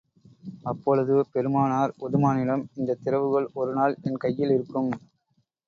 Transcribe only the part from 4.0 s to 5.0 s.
என் கையில் இருக்கும்.